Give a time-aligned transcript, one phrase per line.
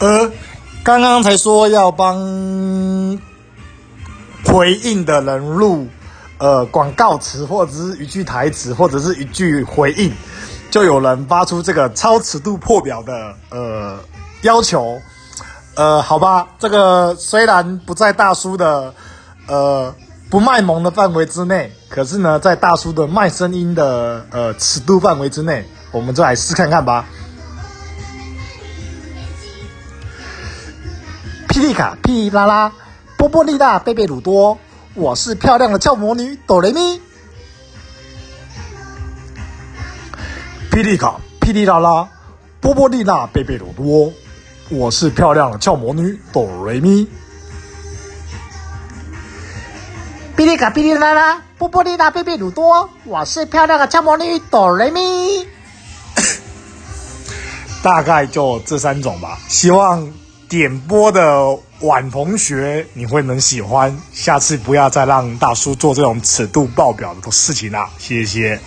[0.00, 0.30] 呃，
[0.84, 2.16] 刚刚才说要帮
[4.44, 5.88] 回应的人录
[6.38, 10.12] 呃广告词，或者是一句台词，或者是一句回应，
[10.70, 13.98] 就有人发出这个超尺度破表的呃
[14.42, 15.00] 要求。
[15.74, 18.94] 呃，好吧，这个虽然不在大叔的
[19.48, 19.92] 呃
[20.30, 27.04] 不卖萌的范围之内，可是呢，在大叔的卖声音的呃尺度范围之内，我们就来试看看吧。
[31.58, 32.72] 霹雳卡、霹雳拉拉、
[33.16, 34.56] 波波丽娜、贝贝鲁多，
[34.94, 37.00] 我是漂亮的俏魔女哆雷咪。
[40.70, 42.08] 霹雳卡、霹雳拉拉、
[42.60, 44.12] 波波丽娜、贝贝鲁多，
[44.68, 47.08] 我是漂亮的俏魔女哆雷咪。
[50.36, 55.44] 霹雳卡、霹雳拉拉、波波丽娜、贝贝鲁多，我是漂亮的俏魔女哆瑞咪。
[57.82, 60.08] 大概就这三种吧，希望。
[60.48, 63.94] 点播的晚同学，你会能喜欢。
[64.12, 68.58] 下次不要再让大叔做这种尺度爆表的事情啦，谢谢。